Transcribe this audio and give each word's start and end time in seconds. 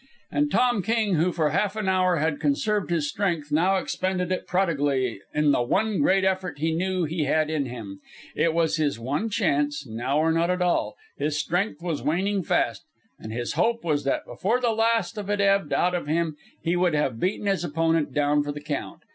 And 0.31 0.49
Tom 0.49 0.81
King, 0.81 1.13
who 1.13 1.31
for 1.31 1.51
half 1.51 1.75
an 1.75 1.87
hour 1.87 2.15
had 2.15 2.39
conserved 2.39 2.89
his 2.89 3.07
strength, 3.07 3.51
now 3.51 3.75
expended 3.75 4.31
it 4.31 4.47
prodigally 4.47 5.21
in 5.31 5.51
the 5.51 5.61
one 5.61 5.99
great 6.01 6.23
effort 6.23 6.57
he 6.57 6.71
knew 6.73 7.03
he 7.03 7.25
had 7.25 7.51
in 7.51 7.67
him. 7.67 7.99
It 8.35 8.55
was 8.55 8.77
his 8.77 8.97
one 8.99 9.29
chance 9.29 9.85
now 9.85 10.17
or 10.17 10.31
not 10.31 10.49
at 10.49 10.59
all. 10.59 10.95
His 11.19 11.37
strength 11.37 11.83
was 11.83 12.01
waning 12.01 12.41
fast, 12.41 12.83
and 13.19 13.31
his 13.31 13.53
hope 13.53 13.83
was 13.83 14.03
that 14.05 14.25
before 14.25 14.59
the 14.59 14.71
last 14.73 15.19
of 15.19 15.29
it 15.29 15.39
ebbed 15.39 15.71
out 15.71 15.93
of 15.93 16.07
him 16.07 16.35
he 16.63 16.75
would 16.75 16.95
have 16.95 17.19
beaten 17.19 17.45
his 17.45 17.63
opponent 17.63 18.11
down 18.11 18.41
for 18.41 18.51
the 18.51 18.59
count. 18.59 19.03